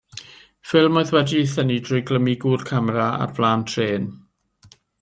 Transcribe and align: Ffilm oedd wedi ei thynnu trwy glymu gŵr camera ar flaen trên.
Ffilm 0.69 0.95
oedd 1.01 1.11
wedi 1.15 1.37
ei 1.41 1.49
thynnu 1.51 1.75
trwy 1.89 2.01
glymu 2.11 2.35
gŵr 2.45 2.65
camera 2.71 3.07
ar 3.27 3.37
flaen 3.37 3.67
trên. 3.75 4.09